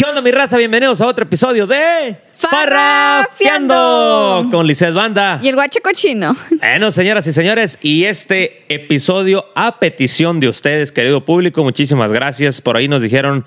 [0.00, 0.56] ¿Qué onda, mi raza?
[0.56, 4.48] Bienvenidos a otro episodio de Farrafiando.
[4.50, 5.38] con Lizeth Banda.
[5.42, 6.34] Y el guache cochino.
[6.58, 12.62] Bueno, señoras y señores, y este episodio a petición de ustedes, querido público, muchísimas gracias.
[12.62, 13.44] Por ahí nos dijeron,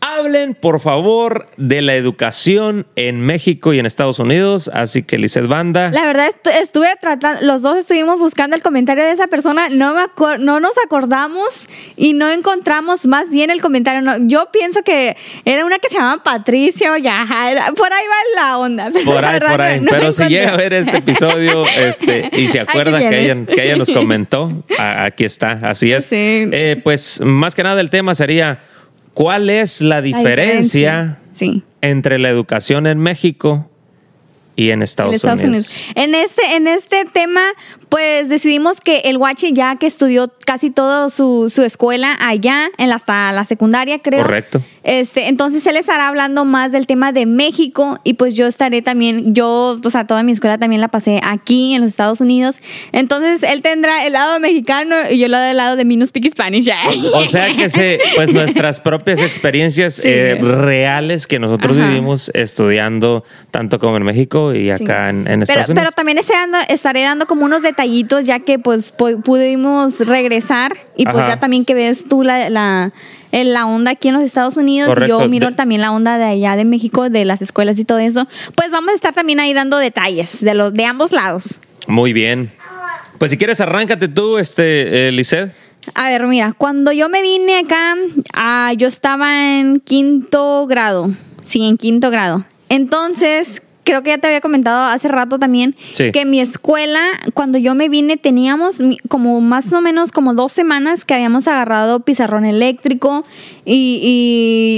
[0.00, 4.70] hablen por favor de la educación en México y en Estados Unidos.
[4.72, 5.90] Así que Lizeth Banda.
[5.92, 9.94] La verdad, estu- estuve tratando, los dos estuvimos buscando el comentario de esa persona, no,
[9.94, 10.02] me
[10.38, 11.66] no nos acordamos
[11.96, 14.00] y no encontramos más bien el comentario.
[14.02, 18.04] No, yo pienso que era una que se llama Patricia o ya, era- por ahí
[18.06, 18.90] va la onda.
[18.92, 19.80] pero Por ahí, verdad por ahí.
[19.80, 23.64] no Pero si llega a ver este episodio este, y se acuerda que ella, que
[23.64, 26.04] ella nos comentó, a- aquí está, así es.
[26.06, 26.16] Sí.
[26.52, 28.60] Eh, pues más que nada el tema sería,
[29.18, 31.64] ¿cuál es la La diferencia, Sí.
[31.80, 33.68] entre la educación en México
[34.58, 35.76] y en Estados, en Estados Unidos?
[35.76, 35.92] Unidos.
[35.94, 37.42] En este, en este tema,
[37.88, 42.88] pues decidimos que el guache ya que estudió casi toda su, su escuela allá, en
[42.88, 44.22] la, hasta la secundaria, creo.
[44.22, 44.60] Correcto.
[44.82, 49.32] Este, entonces él estará hablando más del tema de México y pues yo estaré también,
[49.32, 52.58] yo, o sea, toda mi escuela también la pasé aquí en los Estados Unidos.
[52.90, 56.04] Entonces él tendrá el lado mexicano y yo el lado del lado de me no
[56.04, 56.68] speak Spanish.
[57.14, 60.02] O sea que se, pues nuestras propias experiencias Sí.
[60.08, 61.88] eh, reales que nosotros Ajá.
[61.88, 65.94] vivimos estudiando tanto como en México y acá en, en Pero, Estados pero Unidos.
[65.94, 71.04] también estaré dando, estaré dando como unos detallitos ya que pues pu- pudimos regresar y
[71.04, 71.28] pues Ajá.
[71.28, 72.92] ya también que ves tú la, la,
[73.32, 75.18] eh, la onda aquí en los Estados Unidos Correcto.
[75.18, 77.84] y yo miro De- también la onda de allá de México, de las escuelas y
[77.84, 78.26] todo eso,
[78.56, 81.60] pues vamos a estar también ahí dando detalles de los de ambos lados.
[81.86, 82.50] Muy bien.
[83.18, 85.52] Pues si quieres, arráncate tú, este, eh, Lisset.
[85.94, 87.94] A ver, mira, cuando yo me vine acá,
[88.34, 91.10] ah, yo estaba en quinto grado.
[91.44, 92.44] Sí, en quinto grado.
[92.68, 96.12] Entonces, creo que ya te había comentado hace rato también Sí.
[96.12, 97.00] que mi escuela,
[97.32, 102.00] cuando yo me vine, teníamos como más o menos como dos semanas que habíamos agarrado
[102.00, 103.24] pizarrón eléctrico
[103.64, 104.00] y,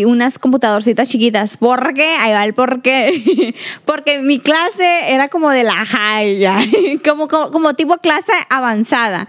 [0.01, 1.57] y unas computadorcitas chiquitas.
[1.57, 2.09] ¿Por qué?
[2.21, 3.53] Ahí va el por qué.
[3.85, 9.27] Porque mi clase era como de la high, como, como, como tipo clase avanzada.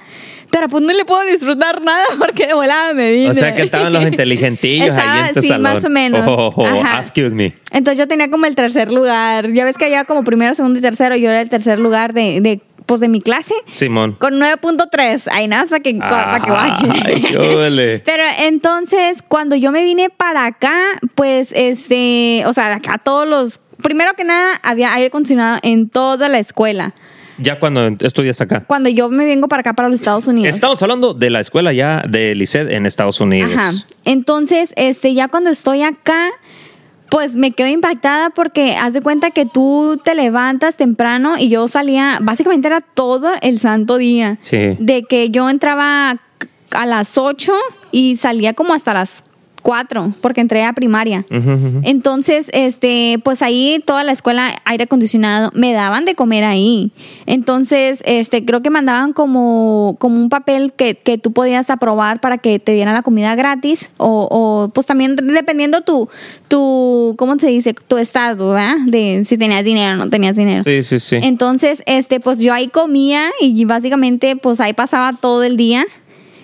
[0.51, 3.29] Pero pues no le puedo disfrutar nada porque de volada me vine.
[3.29, 5.62] O sea que estaban los inteligentillos Estaba, ahí en tu sí, salón.
[5.63, 6.28] más o menos.
[6.28, 7.53] Oh, oh, oh, excuse me.
[7.72, 9.51] Entonces yo tenía como el tercer lugar.
[9.51, 11.16] Ya ves que había como primero, segundo y tercero.
[11.16, 13.53] Yo era el tercer lugar de, de, pues, de mi clase.
[13.73, 14.17] Simón.
[14.19, 15.29] Con 9.3.
[15.31, 16.91] Ahí nada para que, para que guachen.
[17.06, 18.00] Ay, qué ole.
[18.06, 20.78] Pero entonces, cuando yo me vine para acá,
[21.16, 26.28] pues, este, o sea, acá todos los, primero que nada, había aire acondicionado en toda
[26.28, 26.94] la escuela.
[27.41, 28.63] Ya cuando estudias acá.
[28.68, 30.53] Cuando yo me vengo para acá, para los Estados Unidos.
[30.53, 33.52] Estamos hablando de la escuela ya de Lisset en Estados Unidos.
[33.53, 33.74] Ajá.
[34.06, 36.30] Entonces, este, ya cuando estoy acá,
[37.09, 41.68] pues me quedo impactada porque haz de cuenta que tú te levantas temprano y yo
[41.68, 44.38] salía, básicamente era todo el santo día.
[44.44, 44.78] Sí.
[44.80, 46.22] De que yo entraba
[46.72, 47.53] a las 8
[47.91, 49.24] y salía como hasta las
[49.62, 51.26] 4, porque entré a primaria.
[51.84, 56.92] Entonces, este, pues ahí toda la escuela aire acondicionado, me daban de comer ahí.
[57.26, 62.38] Entonces, este, creo que mandaban como, como un papel que, que tú podías aprobar para
[62.38, 63.90] que te dieran la comida gratis.
[63.98, 66.10] O, o pues también dependiendo tu,
[66.48, 67.74] tu, ¿cómo se dice?
[67.74, 68.78] Tu estado, ¿verdad?
[68.86, 70.64] De si tenías dinero o no tenías dinero.
[70.64, 71.18] Sí, sí, sí.
[71.22, 75.86] Entonces, este, pues yo ahí comía y básicamente, pues ahí pasaba todo el día.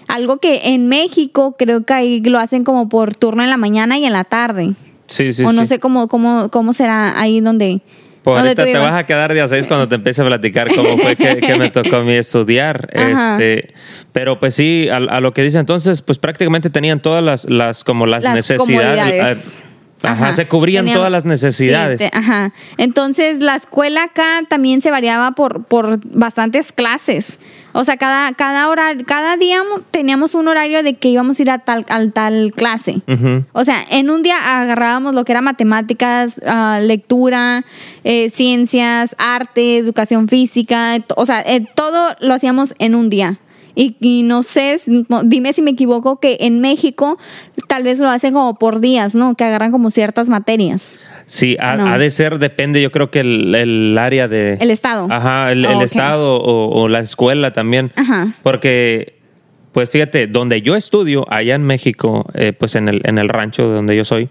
[0.07, 3.97] Algo que en México creo que ahí lo hacen como por turno en la mañana
[3.97, 4.73] y en la tarde.
[5.07, 5.67] Sí, sí, o no sí.
[5.67, 7.81] sé cómo, cómo, cómo será ahí donde.
[8.23, 10.97] Pues ahorita te vas a quedar de a seis cuando te empiece a platicar cómo
[10.97, 12.89] fue que, que me tocó a mí estudiar.
[12.95, 13.33] Ajá.
[13.33, 13.73] Este,
[14.11, 17.85] pero pues sí, a, a lo que dice entonces, pues prácticamente tenían todas las, las
[17.85, 19.65] como las, Las necesidades.
[20.03, 21.99] Ajá, se cubrían todas las necesidades.
[22.01, 22.53] Sí, te- ajá.
[22.77, 27.39] Entonces, la escuela acá también se variaba por, por bastantes clases.
[27.73, 31.41] O sea, cada, cada horario, cada día mo- teníamos un horario de que íbamos a
[31.41, 33.01] ir a tal, al tal clase.
[33.53, 37.65] O sea, en un día agarrábamos lo que era matemáticas, ah, lectura,
[38.03, 43.37] eh, ciencias, arte, educación física, o sea, eh, todo lo hacíamos en un día.
[43.79, 44.75] Y, y no sé,
[45.25, 47.19] dime si me equivoco, que en México
[47.67, 49.35] tal vez lo hacen como por días, ¿no?
[49.35, 50.97] Que agarran como ciertas materias.
[51.27, 51.85] Sí, ha, No.
[51.85, 54.55] ha de ser, depende, yo creo que el, el área de...
[54.59, 55.07] El estado.
[55.11, 57.91] Ajá, el, Oh, el estado o, o la escuela también.
[57.95, 58.33] Ajá.
[58.41, 59.19] Porque,
[59.73, 63.69] pues fíjate, donde yo estudio, allá en México, eh, pues en el, en el rancho
[63.69, 64.27] de donde yo soy,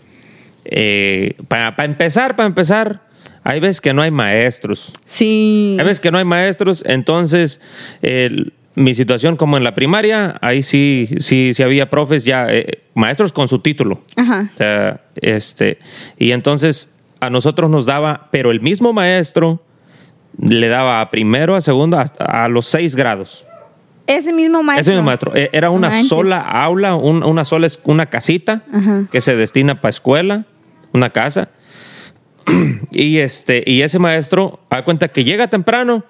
[1.47, 3.03] para empezar, para empezar,
[3.45, 4.93] hay veces que no hay maestros.
[5.05, 5.77] Sí.
[5.79, 7.61] Hay veces que no hay maestros, entonces
[8.77, 13.33] mi situación como en la primaria, ahí sí, sí, sí había profes ya, eh, maestros
[13.33, 14.03] con su título.
[14.17, 14.51] Ajá.
[14.55, 15.79] O sea, este,
[16.19, 19.63] y entonces a nosotros nos daba, pero el mismo maestro
[20.39, 23.47] le daba a primero, a segundo, hasta a los seis grados.
[24.07, 24.83] Ese mismo maestro.
[24.83, 25.35] Ese mismo maestro.
[25.35, 26.09] Eh, Era una manches.
[26.09, 29.09] sola aula, un- una sola una casita Ajá.
[29.11, 30.45] que se destina para escuela,
[30.93, 31.49] una casa.
[32.93, 36.05] y, este, y ese maestro, da cuenta que llega temprano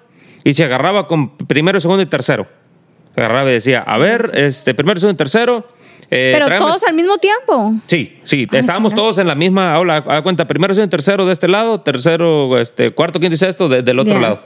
[0.49, 2.47] y se agarraba con primero, segundo y tercero.
[3.15, 5.67] Se agarraba y decía, a ver, este, primero, segundo y tercero.
[6.09, 7.73] eh, Pero todos al mismo tiempo.
[7.87, 9.01] Sí, sí, Ah, estábamos chinga.
[9.03, 9.97] todos en la misma aula.
[10.07, 13.67] A cuenta, primero, segundo y tercero de este lado, tercero, este, cuarto, quinto y sexto
[13.67, 14.41] de- del otro lado.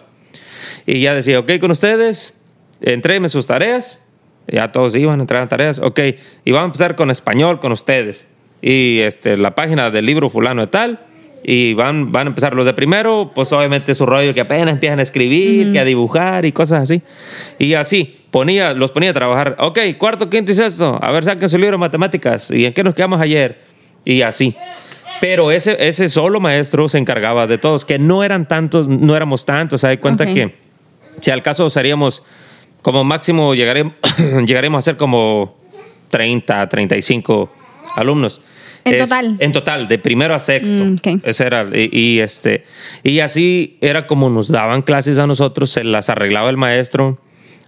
[0.86, 2.34] Y ya decía, ok, con ustedes,
[2.82, 4.04] entréguenme sus tareas.
[4.48, 5.78] Ya todos iban, entregaban tareas.
[5.80, 6.00] Ok,
[6.44, 8.28] y vamos a empezar con español con ustedes.
[8.62, 11.00] Y este, la página del libro fulano de tal.
[11.44, 15.00] Y van, van a empezar los de primero, pues obviamente su rollo que apenas empiezan
[15.00, 17.02] a escribir, que a dibujar y cosas así.
[17.58, 19.56] Y así, ponía, los ponía a trabajar.
[19.60, 21.00] Ok, cuarto, quinto y sexto.
[21.02, 22.52] A ver, saquen su libro de matemáticas.
[22.52, 23.60] ¿Y en qué nos quedamos ayer?
[24.06, 24.56] Y así.
[25.20, 29.46] Pero ese, ese solo maestro se encargaba de todos, que no eran tantos, no éramos
[29.46, 29.82] tantos.
[29.82, 30.34] Da cuenta Ok.
[30.34, 30.56] que
[31.22, 32.24] si al caso seríamos
[32.82, 33.94] como máximo llegaremos,
[34.46, 35.56] llegaremos a ser como
[36.10, 37.50] 30, 35
[37.96, 38.42] alumnos.
[38.84, 39.36] En total.
[39.40, 40.74] En total, de primero a sexto.
[40.74, 41.22] Mm, ok.
[41.24, 42.66] Ese era, y, y este,
[43.04, 47.20] y así era como nos daban clases a nosotros, se las arreglaba el maestro.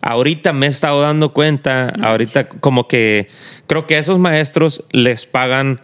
[0.02, 3.30] Ahorita me he estado dando cuenta, ahorita como que
[3.68, 5.80] creo que esos maestros les pagan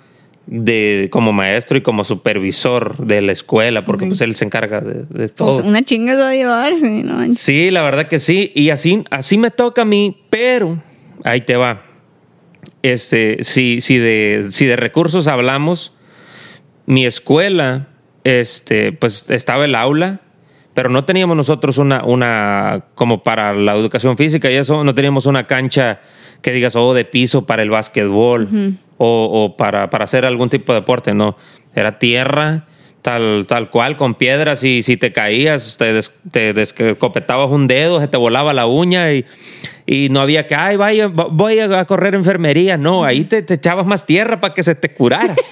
[0.46, 5.04] de como maestro y como supervisor de la escuela, porque pues él se encarga de,
[5.08, 5.58] de todo.
[5.58, 6.74] Pues una chinga a llevar.
[6.75, 7.34] sí, no.
[7.34, 8.52] Sí, la verdad que sí.
[8.56, 10.82] Y así, así me toca a mí, pero
[11.24, 11.86] ahí te va.
[12.81, 15.94] Este, si, si, de, si de recursos hablamos,
[16.86, 17.88] mi escuela,
[18.24, 20.22] este, pues estaba el aula,
[20.74, 25.26] pero no teníamos nosotros una, una, como para la educación física y eso, no teníamos
[25.26, 26.00] una cancha
[26.42, 30.72] que digas, oh, de piso para el básquetbol o, o para, para hacer algún tipo
[30.74, 31.36] de deporte, no.
[31.75, 32.66] Era tierra,
[33.02, 38.00] tal, tal cual, con piedras y si te caías, te, des- te descopetabas un dedo,
[38.00, 39.25] se te volaba la uña y,
[39.91, 42.77] y no había que, ay, vaya, voy a correr enfermería.
[42.77, 45.36] No, ahí te, te echabas más tierra para que se te curara.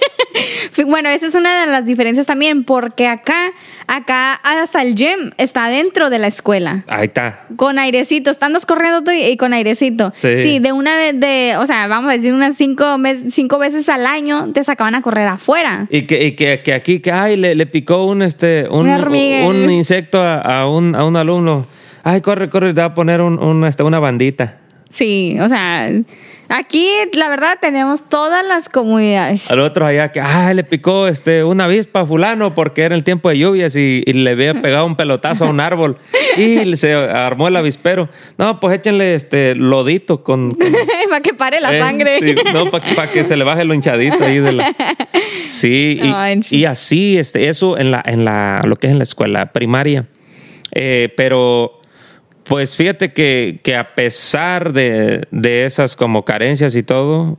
[0.86, 3.50] Bueno, esa es una de las diferencias también, porque acá,
[3.88, 6.84] acá hasta el gym está dentro de la escuela.
[6.86, 7.46] Ahí está.
[7.56, 10.12] Con airecito, estás corriendo tú y con airecito.
[10.12, 10.60] Sí.
[10.60, 14.06] de una vez, de, o sea, vamos a decir unas cinco, mes- cinco veces al
[14.06, 15.88] año te sacaban a correr afuera.
[15.90, 19.70] Y que, y que, que aquí, que ay, le, le picó un, este, un, un
[19.70, 21.66] insecto a, a un, a un alumno.
[22.10, 24.56] Ay, corre, corre, te va a poner un, un, este, una bandita.
[24.90, 25.90] Sí, o sea,
[26.48, 29.50] aquí la verdad tenemos todas las comunidades.
[29.50, 33.04] Al otro allá que, ay, le picó este, una avispa a fulano porque era el
[33.04, 35.98] tiempo de lluvias y, y le había pegado un pelotazo a un árbol
[36.38, 38.08] y se armó el avispero.
[38.38, 40.52] No, pues échenle este lodito con...
[40.52, 40.72] con-
[41.10, 42.18] Para que pare la Eh, sangre.
[42.20, 44.74] sí, no, para que se le baje lo hinchadito ahí de la.
[45.44, 48.98] Sí, y, No y así, este, eso en la, en la, lo que es en
[48.98, 50.06] la escuela primaria.
[50.72, 51.77] Eh, pero,
[52.48, 57.38] pues fíjate que, que a pesar de, de esas como carencias y todo,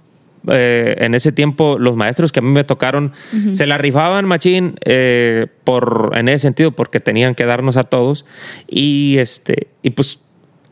[0.50, 3.12] eh, en ese tiempo los maestros que a mí me tocaron
[3.54, 8.26] se la rifaban machín eh, por en ese sentido porque tenían que darnos a todos
[8.66, 10.22] y este y pues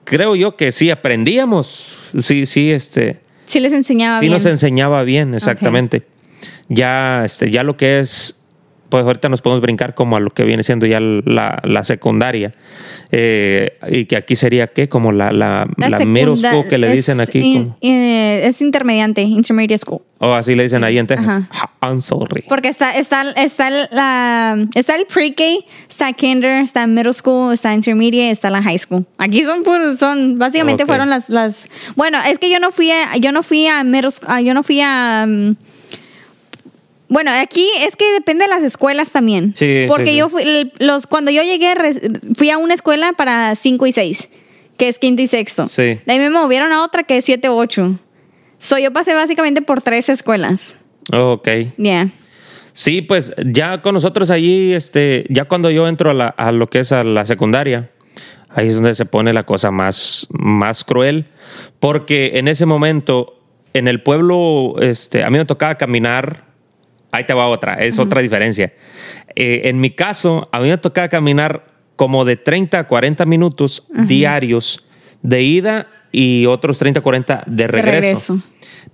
[0.05, 4.33] creo yo que sí aprendíamos sí sí este Sí les enseñaba sí bien.
[4.33, 6.03] nos enseñaba bien, exactamente.
[6.67, 8.43] Ya, este, ya lo que es,
[8.89, 12.53] pues ahorita nos podemos brincar como a lo que viene siendo ya la, la secundaria.
[13.11, 17.19] Eh, y que aquí sería qué, como la, la, la, middle school que le dicen
[17.21, 17.39] aquí.
[17.39, 20.01] in- eh, es intermediante, intermediate school.
[20.19, 21.43] o así le dicen ahí en Texas.
[21.49, 21.71] Ajá.
[21.81, 22.43] I'm sorry.
[22.49, 25.43] Porque está, está, está, la, está el pre-K,
[25.87, 29.05] está kinder, está middle school, está intermediate, está la high school.
[29.17, 33.15] Aquí son puros, son, básicamente fueron las, las, bueno, es que yo no fui a,
[33.17, 35.55] yo no fui a middle ah, yo no fui a, mm,
[37.09, 39.53] bueno, aquí es que depende de las escuelas también.
[39.55, 40.17] Sí, Porque sí, sí.
[40.17, 41.73] yo fui, los, cuando yo llegué,
[42.35, 44.29] fui a una escuela para 5 y 6,
[44.77, 45.67] que es quinto y sexto.
[45.67, 45.99] Sí.
[46.05, 47.99] De ahí me movieron a otra que es 7 o 8.
[48.57, 50.77] So, yo pasé básicamente por tres escuelas.
[51.13, 51.47] Ok.
[51.77, 52.09] Yeah.
[52.73, 56.69] Sí, pues ya con nosotros allí, este, ya cuando yo entro a, la- a lo
[56.69, 57.89] que es a la secundaria,
[58.49, 61.25] ahí es donde se pone la cosa más, más cruel,
[61.79, 63.39] porque en ese momento,
[63.73, 66.45] en el pueblo, este, a mí me tocaba caminar,
[67.11, 68.73] ahí te va otra, es otra diferencia.
[69.35, 73.85] Eh, en mi caso, a mí me tocaba caminar como de 30 a 40 minutos
[74.07, 74.85] diarios
[75.21, 77.91] de ida y otros 30 a 40 de regreso.
[78.33, 78.41] regreso.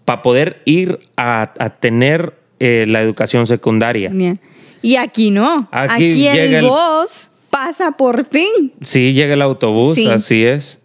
[0.05, 4.09] Para poder ir a, a tener eh, la educación secundaria.
[4.11, 4.35] Yeah.
[4.81, 5.67] Y aquí no.
[5.71, 8.47] Aquí Aquí, el llega el- bus pasa por ti.
[8.81, 10.07] Sí, llega el autobús, Sí.
[10.09, 10.81] así es.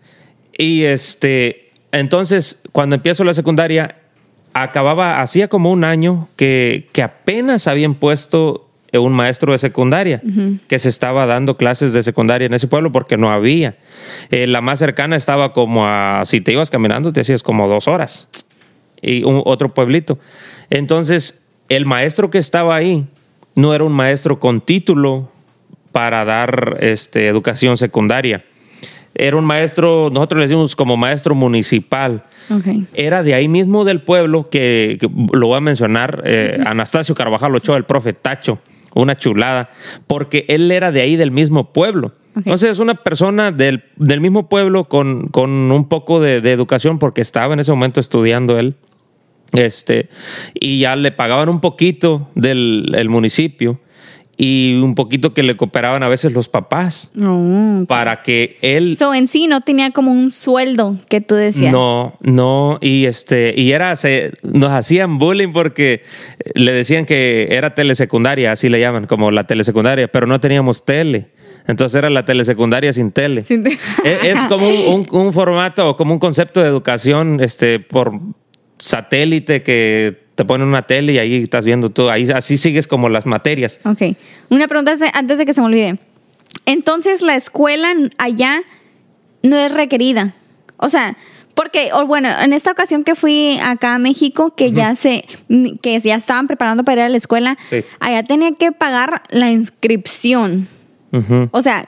[0.57, 3.97] Y este, entonces, cuando empiezo la secundaria,
[4.55, 10.23] acababa, hacía como un año que, que apenas habían puesto un maestro de secundaria
[10.67, 13.77] que se estaba dando clases de secundaria en ese pueblo porque no había.
[14.31, 17.87] Eh, la más cercana estaba como a, si te ibas caminando, te hacías como dos
[17.87, 18.29] horas.
[19.03, 20.19] Y un- otro pueblito.
[20.71, 23.07] Entonces, el maestro que estaba ahí,
[23.55, 25.31] no era un maestro con título
[25.93, 28.45] para dar este, educación secundaria.
[29.15, 32.25] Era un maestro, nosotros le decimos como maestro municipal.
[32.95, 37.55] Era de ahí mismo del pueblo que, que lo voy a mencionar, eh, Anastasio Carvajal
[37.55, 38.59] Ochoa, el profe Tacho,
[38.95, 39.71] una chulada,
[40.07, 42.13] porque él era de ahí del mismo pueblo.
[42.37, 47.01] Entonces es una persona del, del mismo pueblo con, con un poco de, de educación
[47.01, 48.77] porque estaba en ese momento estudiando él.
[49.53, 50.09] Este,
[50.55, 53.81] y ya le pagaban un poquito del el municipio
[54.41, 59.13] y un poquito que le cooperaban a veces los papás Oh, para que él So,
[59.13, 61.73] en sí no tenía como un sueldo que tú decías.
[61.73, 66.03] no, no, y este, y era, se, nos hacían bullying porque
[66.55, 71.31] le decían que era telesecundaria, así le llaman, como la telesecundaria, pero no teníamos tele.
[71.67, 73.43] Entonces era la telesecundaria sin tele.
[73.45, 73.73] Sin te-
[74.05, 78.13] Es, es como un, un- un formato, como un concepto de educación este, por
[78.79, 82.13] satélite que te ponen una tele y ahí estás viendo todo.
[82.13, 83.81] Ahí así sigues como las materias.
[83.85, 84.17] Ok.
[84.51, 85.99] Una pregunta antes de- que se me olvide.
[86.65, 88.63] Entonces, la escuela allá
[89.43, 90.37] no es requerida.
[90.77, 91.17] O sea,
[91.57, 95.25] porque, o bueno, en esta ocasión que fui acá a México, que ya se,
[95.83, 97.83] que ya estaban preparando para ir a la escuela, Sí.
[97.99, 100.69] allá tenía que pagar la inscripción.
[101.51, 101.85] O sea,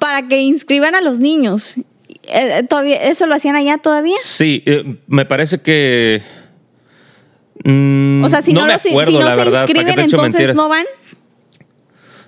[0.00, 1.76] para que inscriban a los niños.
[2.24, 4.16] Eh, todavía, ¿Eso lo hacían allá todavía?
[4.20, 6.20] Sí, eh, me parece que.
[7.64, 10.32] Mm, O sea, si no, me los- si no se verdad, ¿para qué inscriben, entonces
[10.34, 10.56] mentiras?
[10.56, 10.86] no van.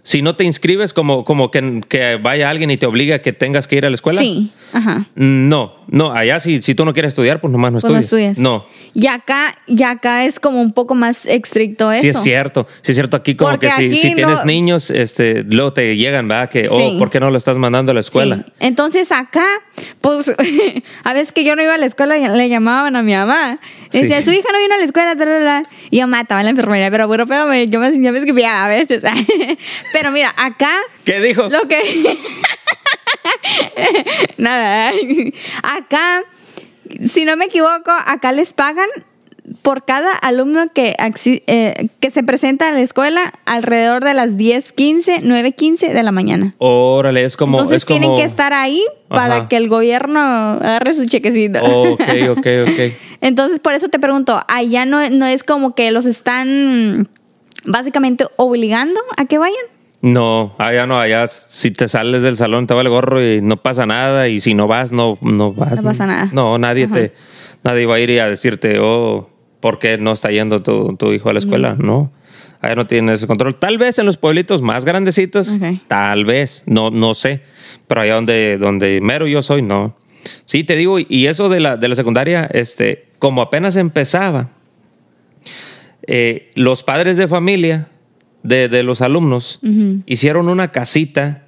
[0.04, 3.32] Si no te inscribes, como, como que, que vaya alguien y te obliga a que
[3.32, 4.18] tengas que ir a la escuela.
[4.20, 5.06] Sí, ajá.
[5.14, 8.36] No, no, allá si, si tú no quieres estudiar, pues nomás no Pues no estudias.
[8.38, 12.02] No, Y acá, y acá es como un poco más estricto eso.
[12.02, 13.16] sí es cierto, sí es cierto.
[13.16, 16.50] Aquí como Porque que si, aquí si no- tienes niños, este, luego te llegan, ¿verdad?
[16.50, 16.68] Que, Sí.
[16.94, 18.38] oh, ¿por qué no lo estás mandando a la escuela?
[18.44, 18.52] Sí.
[18.58, 19.46] Entonces acá,
[20.00, 20.34] pues,
[21.04, 23.60] a veces que yo no iba a la escuela, le llamaban a mi mamá.
[23.92, 24.24] Decía, Sí.
[24.24, 25.62] su hija no vino a la escuela, tal, tal, tal".
[25.90, 28.64] y yo mataba en la enfermería, pero bueno, pero me, yo me, yo me escribía
[28.64, 29.02] a veces.
[29.92, 31.48] pero mira, acá, ¿Qué dijo?
[31.48, 31.82] lo que...
[34.36, 34.92] Nada,
[35.62, 36.24] acá,
[37.00, 38.88] si no me equivoco, acá les pagan
[39.62, 40.94] por cada alumno que,
[41.46, 46.02] eh, que se presenta a la escuela alrededor de las 10, 15, 9, 15 de
[46.02, 46.54] la mañana.
[46.58, 47.58] Órale, es como.
[47.58, 47.98] Entonces es como...
[47.98, 49.48] tienen que estar ahí para Ajá.
[49.48, 51.60] que el gobierno agarre su chequecito.
[51.62, 52.92] Ok, ok, ok.
[53.20, 57.08] Entonces, por eso te pregunto, allá no, no es como que los están
[57.64, 59.71] básicamente obligando a que vayan.
[60.02, 63.62] No, allá no, allá si te sales del salón te va el gorro y no
[63.62, 65.76] pasa nada y si no vas, no, no vas.
[65.76, 66.28] No pasa nada.
[66.32, 66.94] No, nadie Ajá.
[66.94, 67.12] te,
[67.62, 69.30] nadie va a ir y a decirte, oh,
[69.60, 71.76] ¿por qué no está yendo tu, tu hijo a la escuela?
[71.78, 72.10] No,
[72.60, 73.54] allá no tienes ese control.
[73.54, 75.56] Tal vez en los pueblitos más grandecitos,
[75.86, 77.42] tal vez, no, no sé,
[77.86, 79.96] pero allá donde, donde mero yo soy, no.
[80.46, 84.50] Sí, te digo, y eso de la, de la secundaria, este, como apenas empezaba,
[86.08, 87.86] eh, los padres de familia
[88.42, 89.60] de, de los alumnos
[90.06, 91.46] hicieron una casita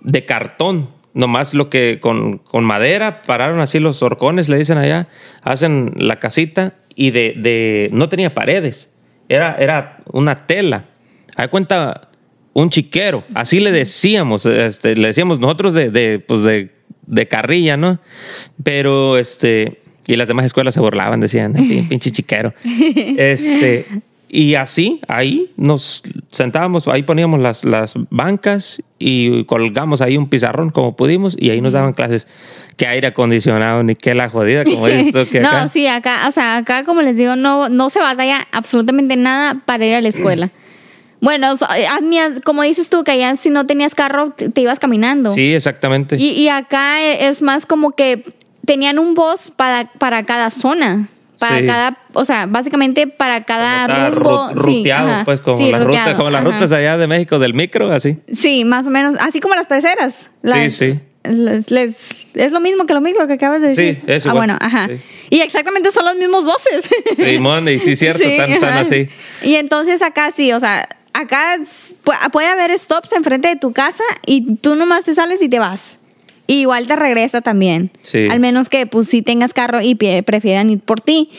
[0.00, 0.90] de cartón.
[1.14, 5.08] Nomás lo que con, con madera pararon así los horcones, le dicen allá,
[5.42, 8.94] hacen la casita y de, de no tenía paredes,
[9.28, 10.86] era, era una tela.
[11.36, 12.08] Hay cuenta
[12.54, 16.70] un chiquero, así le decíamos, este, le decíamos nosotros de, de, pues de,
[17.06, 17.98] de carrilla, ¿no?
[18.62, 22.54] Pero este, y las demás escuelas se burlaban, decían, "Pin- pinche chiquero.
[23.18, 23.86] Este,
[24.34, 30.70] y así, ahí nos sentábamos, ahí poníamos las, las bancas y colgamos ahí un pizarrón
[30.70, 32.26] como pudimos y ahí nos daban clases.
[32.78, 36.56] Que aire acondicionado, ni que la jodida, como tú, que no, sí, acá, o sea,
[36.56, 40.48] acá como les digo, no, no se batalla absolutamente nada para ir a la escuela.
[41.20, 45.32] Bueno, sea, ah, como dices tú, que allá si no tenías carro, te, ibas caminando.
[45.32, 46.16] Sí, exactamente.
[46.18, 48.24] Y, y acá e- es más como que
[48.64, 51.10] tenían un bus para, para cada zona.
[51.42, 51.66] Para Sí.
[51.66, 54.48] cada, o sea, básicamente para cada rumbo.
[54.50, 55.24] ru- sí, ruteado, ajá.
[55.24, 58.18] pues, como, Sí, las ruteado, rutas, como las rutas allá de México del micro, así.
[58.32, 59.16] Sí, más o menos.
[59.20, 60.30] Así como las peceras.
[60.42, 61.00] Las- sí.
[61.24, 64.02] les- les- es lo mismo que lo mismo que acabas de Sí, decir.
[64.08, 64.36] es Ah, igual.
[64.48, 64.88] bueno, ajá.
[64.88, 65.00] Sí.
[65.30, 66.88] Y exactamente son los mismos voces.
[67.16, 69.08] Simón, y sí, cierto, Sí, tan, tan así.
[69.42, 71.58] Y entonces acá sí, o sea, acá
[72.32, 75.98] puede haber stops enfrente de tu casa y tú nomás te sales y te vas.
[76.52, 77.90] Y igual te regresa también.
[78.02, 78.28] Sí.
[78.30, 81.30] Al menos que pues sí tengas carro y pie- prefieran ir por ti.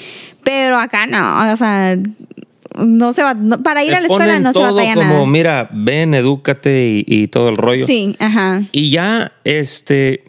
[0.44, 1.98] Pero acá no, o sea,
[2.84, 5.26] no se va, no- para ir Te a la escuela no se batalla como, nada.
[5.28, 7.86] mira, ven, edúcate y, y todo el rollo.
[7.86, 8.64] Sí, ajá.
[8.72, 10.24] Y ya, este,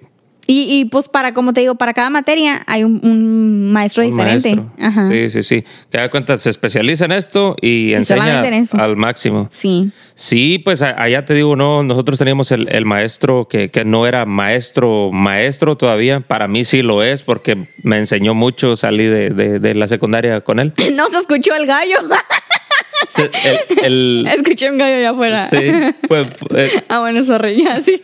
[0.47, 4.11] Y, y pues para, como te digo, para cada materia hay un, un maestro un
[4.11, 4.55] diferente.
[4.57, 4.73] maestro.
[4.79, 5.09] Ajá.
[5.09, 5.65] Sí, sí, sí.
[5.91, 9.49] Que da cuenta, se especializa en esto y, enseña solamente en al máximo.
[9.51, 9.91] Sí.
[10.15, 14.07] Sí, pues a- allá te digo, no, nosotros teníamos el, el maestro que, que no
[14.07, 16.21] era maestro, maestro todavía.
[16.21, 20.41] Para mí sí lo es porque me enseñó mucho, salí de, de- de la secundaria
[20.43, 20.73] con él.
[20.95, 21.97] No se escuchó el gallo.
[23.09, 23.31] Se-
[23.83, 25.49] el- el- Escuché un gallo allá afuera.
[25.49, 25.57] sí,
[26.07, 26.29] fue-
[26.89, 28.01] Ah, bueno, sorry, ya, sí.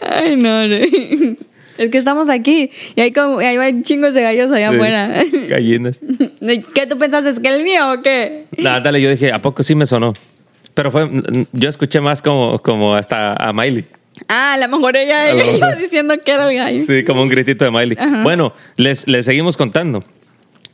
[0.00, 0.76] Ay, no, no.
[1.76, 5.24] Es que estamos aquí y hay como, y hay chingos de gallos allá sí, afuera.
[5.48, 6.00] gallinas.
[6.74, 7.30] ¿Qué tú pensaste?
[7.30, 8.46] ¿Es que el mío o qué?
[8.58, 10.12] No, dale, yo dije, ¿a poco sí me sonó?
[10.74, 11.08] Pero fue,
[11.52, 13.86] yo escuché más como, como hasta a Miley.
[14.28, 16.84] Ah, a lo mejor ella, ella iba diciendo que era el gallo.
[16.84, 17.96] Sí, como un gritito de Miley.
[18.22, 20.04] Bueno, les, les seguimos contando.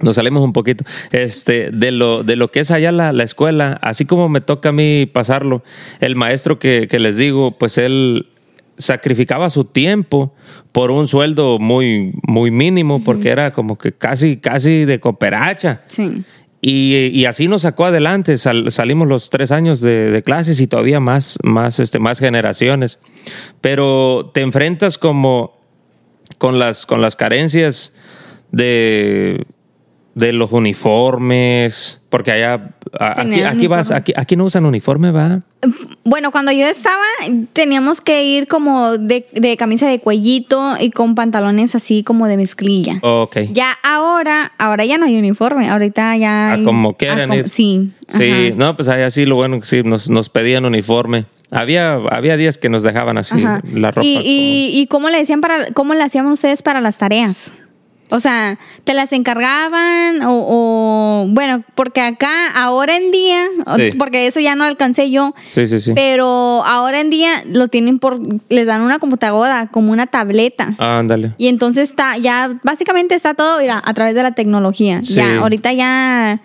[0.01, 0.85] Nos salimos un poquito.
[1.13, 4.71] Este, de lo, de lo que es allá la, la escuela, así como me toca
[4.71, 5.63] a mí pasarlo,
[6.01, 8.29] el maestro que, que les digo, pues él
[8.79, 10.35] sacrificaba su tiempo
[10.73, 15.83] por un sueldo muy, muy mínimo, porque era como que casi, casi de cooperacha.
[15.87, 16.23] Sí.
[16.63, 18.39] Y, y así nos sacó adelante.
[18.39, 22.99] Sal- salimos los tres años de, de clases y todavía más, más, este, más generaciones.
[23.61, 25.59] Pero te enfrentas como
[26.39, 27.95] con las, con las carencias
[28.53, 29.45] de,
[30.21, 31.97] de los uniformes.
[32.11, 35.41] Porque allá, aquí, aquí vas, aquí, aquí no usan uniforme, va.
[36.03, 37.03] Bueno, cuando yo estaba,
[37.53, 42.37] teníamos que ir como de, de camisa de cuellito y con pantalones así como de
[42.37, 42.99] mezclilla.
[43.03, 43.37] Ok.
[43.53, 47.49] Ya ahora, ahora ya no hay uniforme, ahorita ya A hay- como quieran ir.
[47.49, 47.91] Sí.
[48.09, 48.55] Sí, ajá.
[48.57, 51.27] no, pues allá sí, lo bueno que sí, nos, nos pedían uniforme.
[51.53, 53.61] Había, había días que nos dejaban así Ajá.
[53.73, 54.05] la ropa.
[54.05, 57.53] ¿Y, como- y, y cómo le decían para, cómo le hacían ustedes para las tareas?
[58.11, 63.91] O sea, ¿te las encargaban o, o- bueno, porque acá ahora en día, Sí.
[63.99, 65.93] porque eso ya no alcancé yo, Sí, sí, sí.
[65.95, 66.27] pero
[66.65, 70.75] ahora en día lo tienen por, les dan una computadora, como una tableta.
[70.79, 71.35] Ándale.
[71.39, 75.01] Y entonces está, ya básicamente está todo mira, a través de la tecnología.
[75.05, 75.15] Sí.
[75.15, 76.41] Ya, ahorita ya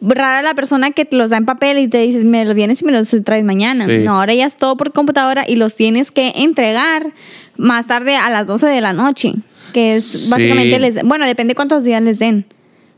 [0.00, 2.82] rara la persona que te los da en papel y te dices, me los vienes
[2.82, 3.86] y me los traes mañana.
[3.86, 3.98] Sí.
[4.04, 7.12] No, ahora ya es todo por computadora y los tienes que entregar
[7.56, 9.34] más tarde a las 12 de la noche.
[9.72, 10.30] Que es Sí.
[10.30, 12.46] básicamente, les, bueno, depende cuántos días les den.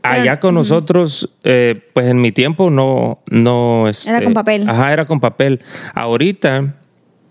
[0.03, 3.87] Allá con nosotros, eh, pues en mi tiempo no, no.
[3.87, 4.67] este, Era con papel.
[4.67, 5.59] Ajá, era con papel.
[5.93, 6.73] Ahorita,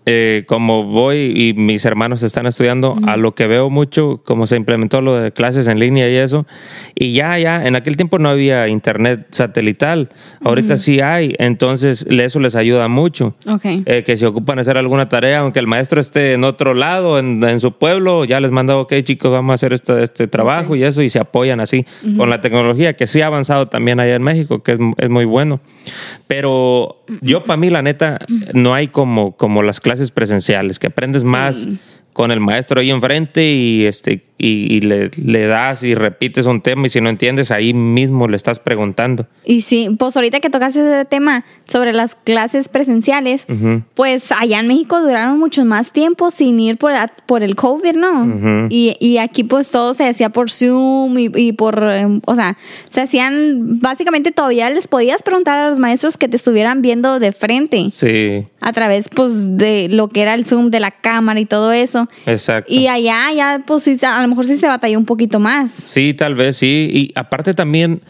[0.05, 4.55] eh, como voy y mis hermanos están estudiando, a lo que veo mucho, como se
[4.55, 6.47] implementó lo de clases en línea y eso,
[6.95, 10.09] y ya, ya, en aquel tiempo no había internet satelital,
[10.43, 13.35] ahorita sí hay, entonces eso les ayuda mucho.
[13.47, 13.65] Ok.
[13.85, 17.43] Eh, que se ocupan hacer alguna tarea, aunque el maestro esté en otro lado, en,
[17.43, 20.77] en su pueblo, ya les manda, ok chicos, vamos a hacer este, este trabajo Ok.
[20.77, 21.85] y eso, y se apoyan así
[22.17, 25.25] con la tecnología, que sí ha avanzado también allá en México, que es, es muy
[25.25, 25.59] bueno.
[26.27, 28.19] Pero yo, para mí, la neta,
[28.53, 31.67] no hay como, como las clases presenciales, que aprendes más
[32.13, 36.61] con el maestro ahí enfrente y, este, y, y le, le das y repites un
[36.61, 39.27] tema y si no entiendes, ahí mismo le estás preguntando.
[39.45, 43.45] Y sí, pues ahorita que tocas ese tema sobre las clases presenciales,
[43.93, 46.91] pues allá en México duraron mucho más tiempo sin ir por,
[47.25, 48.67] por el COVID, ¿no?
[48.69, 52.57] Y, y aquí pues todo se hacía por Zoom y, y por, eh, o sea,
[52.89, 57.31] se hacían, básicamente todavía les podías preguntar a los maestros que te estuvieran viendo de
[57.31, 61.45] frente Sí, a través pues de lo que era el Zoom de la cámara y
[61.45, 62.00] todo eso.
[62.25, 62.71] Exacto.
[62.71, 65.71] Y allá ya pues sí, a lo mejor sí se batalló un poquito más.
[65.71, 66.89] Sí, tal vez sí.
[66.91, 68.01] Y aparte también,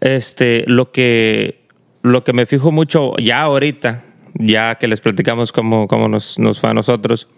[0.00, 1.66] este, lo que,
[2.02, 4.04] lo que me fijo mucho ya ahorita,
[4.34, 7.28] ya que les platicamos cómo, cómo nos, nos fue a nosotros,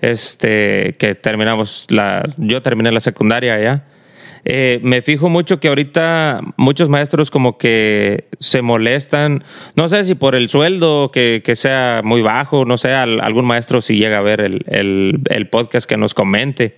[0.00, 3.84] este, que terminamos la, yo terminé la secundaria ya.
[4.44, 9.44] Eh, me fijo mucho que ahorita muchos maestros como que se molestan,
[9.76, 13.44] no sé si por el sueldo que, que sea muy bajo, no sé, al- algún
[13.44, 16.76] maestro si llega a ver el, el- el podcast que nos comente.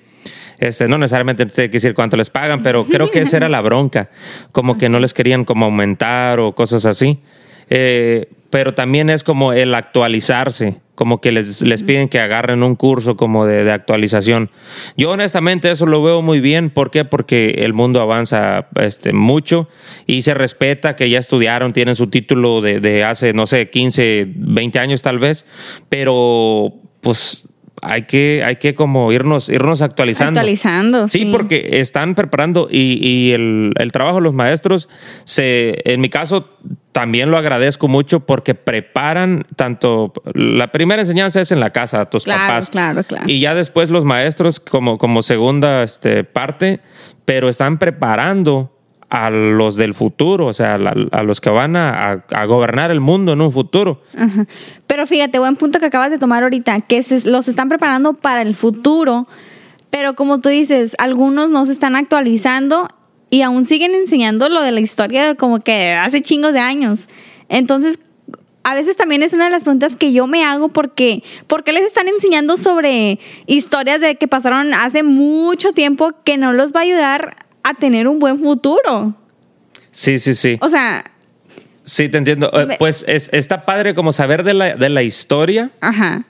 [0.58, 3.62] Este, no necesariamente tiene que decir cuánto les pagan, pero creo que esa era la
[3.62, 4.10] bronca,
[4.52, 7.18] como que no les querían como aumentar o cosas así.
[7.70, 12.74] Eh, pero también es como el actualizarse, como que les, les piden que agarren un
[12.74, 14.50] curso como de, de actualización.
[14.96, 17.04] Yo honestamente eso lo veo muy bien, ¿por qué?
[17.04, 19.68] Porque el mundo avanza este, mucho
[20.06, 24.26] y se respeta que ya estudiaron, tienen su título de, de hace, no sé, 15,
[24.34, 25.46] 20 años tal vez,
[25.88, 27.48] pero pues
[27.82, 30.40] hay que, hay que como irnos, irnos actualizando.
[30.40, 31.08] Actualizando.
[31.08, 34.88] Sí, porque están preparando y, y el, el trabajo de los maestros,
[35.24, 36.48] se, en mi caso,
[36.92, 42.10] también lo agradezco mucho porque preparan tanto, la primera enseñanza es en la casa, a
[42.10, 42.70] tus Claro, papás.
[42.70, 43.24] claro, claro.
[43.26, 46.80] Y ya después los maestros como, como segunda este, parte,
[47.24, 48.76] pero están preparando
[49.10, 53.40] a los del futuro, o sea, a los que van a, gobernar el mundo en
[53.40, 54.02] un futuro.
[54.86, 58.54] Pero fíjate, buen punto que acabas de tomar ahorita, que los están preparando para el
[58.54, 59.26] futuro,
[59.90, 62.88] pero como tú dices, algunos no se están actualizando
[63.30, 67.08] y aún siguen enseñando lo de la historia como que hace chingos de años.
[67.48, 67.98] Entonces,
[68.62, 71.72] a veces también es una de las preguntas que yo me hago porque ¿por qué
[71.72, 76.80] les están enseñando sobre historias de que pasaron hace mucho tiempo que no los va
[76.80, 79.14] a ayudar a tener un buen futuro?
[79.90, 80.58] Sí, sí, sí.
[80.60, 81.04] O sea,
[81.82, 82.50] Sí, te entiendo.
[82.52, 86.24] Eh, Me- Pues es- está padre como saber de la, de la historia, ajá.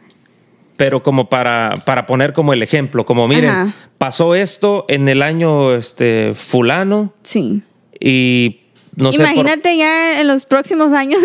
[0.77, 3.75] pero como para, para poner como el ejemplo, como miren, Ajá.
[3.99, 7.63] pasó esto en el año este fulano Sí.
[7.99, 8.60] y
[9.01, 11.23] no sé por- Imagínate ya en los próximos años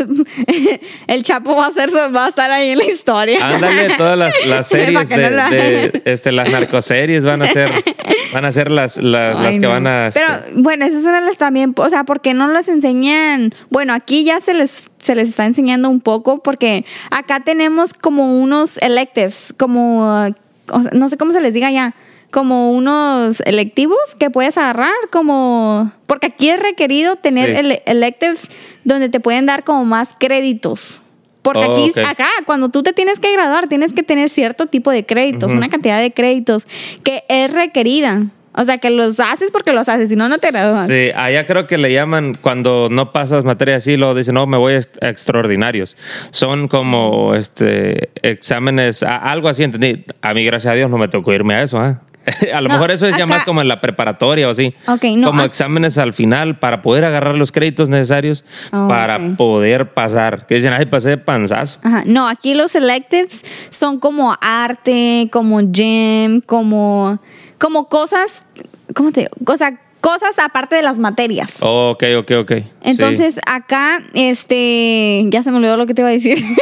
[1.08, 3.46] el Chapo va a ser va a estar ahí en la historia.
[3.46, 4.34] Ándale, todas las,
[4.68, 7.70] series de, no este, las narcoseries van a ser,
[8.34, 9.70] van a ser las, las, que no.
[9.70, 10.08] van a.
[10.08, 13.54] este, Pero bueno, esas eran las también, o sea, porque no las enseñan.
[13.70, 18.42] Bueno, aquí ya se les se les está enseñando un poco porque acá tenemos como
[18.42, 20.34] unos electives, como
[20.72, 21.94] o sea, no sé cómo se les diga ya,
[22.32, 27.56] como unos electivos que puedes agarrar, como porque aquí es requerido tener Sí.
[27.58, 28.52] ele- electives
[28.84, 31.02] donde te pueden dar como más créditos.
[31.42, 32.06] Porque Oh, aquí, ok.
[32.08, 35.70] acá, cuando tú te tienes que graduar, tienes que tener cierto tipo de créditos, una
[35.70, 36.66] cantidad de créditos
[37.04, 38.24] que es requerida.
[38.58, 40.88] O sea, que los haces porque los haces, si no, no te gradúas.
[40.88, 44.56] Sí, allá creo que le llaman cuando no pasas materia así, lo dicen, no, me
[44.58, 45.98] voy a ex- a extraordinarios.
[46.32, 50.06] Son como este exámenes, algo así, entendí.
[50.22, 52.02] A mí, gracias a Dios, no me tocó irme a eso, ¿ah?
[52.54, 54.74] A lo No, mejor eso es ya acá- más como en la preparatoria o así.
[54.88, 59.36] Ok, no, como exámenes al final para poder agarrar los créditos necesarios Oh, para ok.
[59.38, 60.46] poder pasar.
[60.48, 61.80] Que dicen, ay, pasé de panzazo.
[61.84, 62.04] Ajá.
[62.06, 67.20] No, aquí los electives son como arte, como gym, como,
[67.58, 68.46] como cosas,
[68.94, 69.32] ¿cómo te digo?
[69.54, 71.58] O sea, cosas aparte de las materias.
[71.62, 72.52] Ok, ok, ok.
[72.58, 72.64] Sí.
[72.84, 76.38] Entonces, acá, este, ya se me olvidó lo que te iba a decir.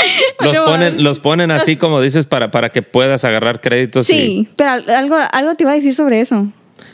[0.40, 4.06] los ponen, los ponen así como dices para, para que puedas agarrar créditos.
[4.06, 6.46] Sí, pero al- algo, algo te iba a decir sobre eso.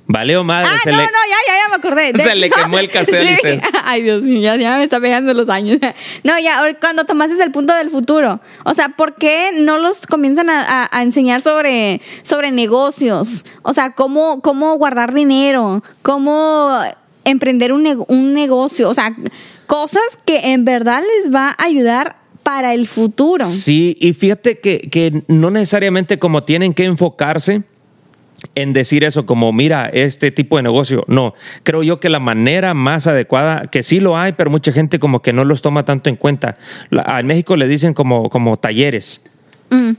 [0.08, 0.68] O madre.
[0.70, 2.12] Ah, se no, le- no, ya, ya, ya me acordé.
[2.22, 3.60] Se le quemó el cassette, Sí.
[3.84, 5.78] Ay, Dios mío, ya, ya me está pegando los años.
[6.22, 8.40] No, ya, cuando tomaste el punto del futuro.
[8.64, 13.44] O sea, ¿por qué no los comienzan a, a- a enseñar sobre, sobre negocios?
[13.62, 16.78] O sea, cómo, cómo guardar dinero, cómo
[17.24, 18.88] emprender un, un negocio.
[18.88, 19.12] O sea,
[19.66, 22.16] cosas que en verdad les va a ayudar
[22.46, 23.44] para el futuro.
[23.44, 27.62] Sí, y fíjate que, que no necesariamente como tienen que enfocarse
[28.54, 31.04] en decir eso como, mira, este tipo de negocio.
[31.08, 34.98] No, creo yo que la manera más adecuada, que sí lo hay, pero mucha gente
[35.00, 36.56] como que no los toma tanto en cuenta.
[36.90, 39.20] En México le dicen como, como talleres.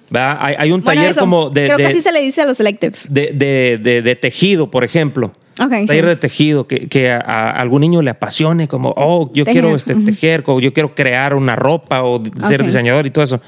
[0.10, 0.38] ¿verdad?
[0.40, 0.84] Hay, hay un Mm.
[0.84, 3.14] Bueno, taller eso, como de, Creo que así se le dice a los electives.
[3.14, 5.34] de, de- de- de tejido, por ejemplo.
[5.60, 6.10] Ok, taller sí.
[6.10, 9.76] de tejido que, que a, a algún niño le apasione, como, oh, yo Tejer, quiero
[9.76, 10.06] este, ujú.
[10.06, 12.67] tejer, o yo quiero crear una ropa o ser Ok.
[12.67, 13.41] diseñador y todo eso.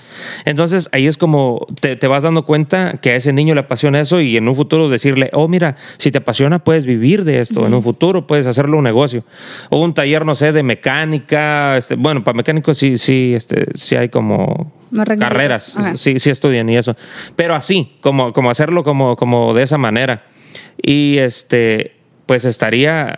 [0.45, 3.99] Entonces ahí es como te, te vas dando cuenta que a ese niño le apasiona
[3.99, 7.65] eso y en un futuro decirle, oh, mira, si te apasiona puedes vivir de esto,
[7.67, 9.23] en un futuro puedes hacerlo un negocio.
[9.69, 13.95] O un taller, no sé, de mecánica, este, bueno, para mecánicos sí, sí, este, sí
[13.95, 14.71] hay como
[15.19, 15.97] carreras, Ajá.
[15.97, 16.95] sí, sí estudian y eso.
[17.35, 20.23] Pero así, como, como hacerlo como, como de esa manera.
[20.81, 21.98] Y este,
[22.29, 23.17] pues estaría,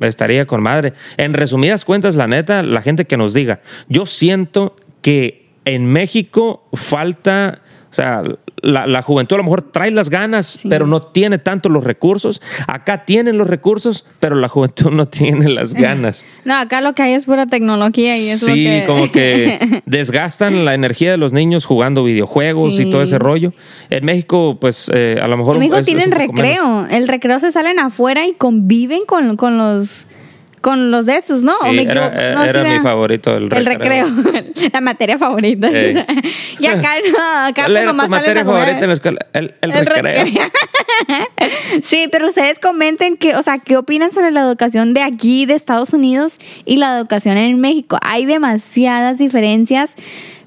[0.00, 0.94] estaría con madre.
[1.18, 6.66] En resumidas cuentas, la neta, la gente que nos diga, yo siento que en México
[6.72, 7.60] falta,
[7.96, 8.22] sea,
[8.62, 12.40] la, la juventud a lo mejor trae las ganas, pero no tiene tanto los recursos.
[12.68, 16.26] Acá tienen los recursos, pero la juventud no tiene las ganas.
[16.44, 18.84] No, acá lo que hay es pura tecnología y eso Sí, que...
[18.86, 22.82] como que desgastan la energía de los niños jugando videojuegos Sí.
[22.82, 23.52] y todo ese rollo.
[23.90, 25.54] En México, pues eh, a lo mejor.
[25.56, 26.86] En México es- es tienen recreo.
[26.90, 30.06] El recreo se salen afuera y conviven con, con los
[30.66, 31.54] con los de estos, ¿no?
[31.60, 32.34] ¿O Sí, me era equivoco?
[32.34, 34.06] No, era sí, mi favorito, el El recreo.
[34.08, 35.68] recreo, la materia favorita.
[35.68, 35.94] Ey.
[36.58, 39.18] y acá no, acá ¿Cuál pues era tu materia favorita en la escuela?
[39.32, 40.24] El, el El recreo.
[40.24, 40.50] recreo.
[41.84, 45.54] sí, pero ustedes comenten que, o sea, ¿qué opinan sobre la educación de aquí, de
[45.54, 47.98] Estados Unidos, y la educación en México?
[48.02, 49.94] Hay demasiadas diferencias,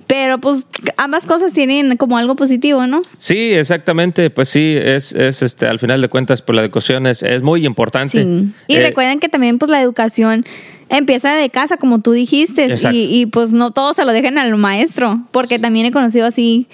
[0.10, 0.66] pero pues
[0.98, 3.00] ambas cosas tienen como algo positivo, ¿no?
[3.18, 4.32] Sí, exactamente.
[4.32, 7.64] Pues sí, es, es este, al final de cuentas, pues la educación es, es muy
[7.64, 8.24] importante.
[8.24, 8.50] Sí.
[8.68, 10.46] Y Eh, recuerden que también pues la educación
[10.90, 14.58] empieza de casa, como tú dijiste, y, y, pues no todos se lo dejen al
[14.58, 16.66] maestro, porque también he conocido así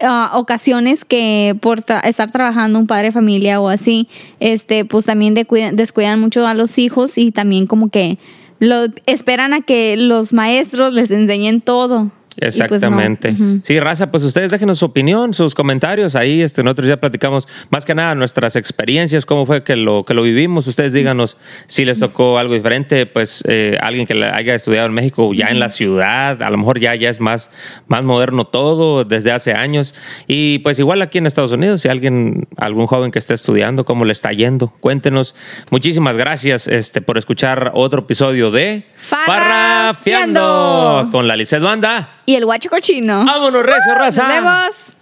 [0.00, 4.06] ah, ocasiones que por tra- estar trabajando un padre de familia o así,
[4.38, 8.18] este, pues también descuidan, descuidan mucho a los hijos y también como que
[8.60, 12.12] lo esperan a que los maestros les enseñen todo.
[12.36, 12.64] Y, pues, no.
[12.66, 13.30] Exactamente.
[13.30, 13.60] Ujú.
[13.62, 16.16] Sí, raza, pues ustedes déjenos su opinión, sus comentarios.
[16.16, 20.14] Ahí este, nosotros ya platicamos más que nada nuestras experiencias, cómo fue que lo, que
[20.14, 20.66] lo vivimos.
[20.66, 25.32] Ustedes díganos si les tocó algo diferente, pues eh, alguien que haya estudiado en México,
[25.34, 27.50] ya en la ciudad, a lo mejor ya, ya es más,
[27.86, 29.94] más moderno todo desde hace años.
[30.26, 34.04] Y pues igual aquí en Estados Unidos, si alguien, algún joven que esté estudiando, cómo
[34.04, 35.34] le está yendo, cuéntenos.
[35.70, 41.08] Muchísimas gracias este, por escuchar otro episodio de Farrafiando.
[41.10, 42.20] con la Licet Banda.
[42.26, 43.24] Y el guacho cochino.
[43.24, 44.22] Vámonos, recio, raza.
[44.24, 44.95] Nos vemos.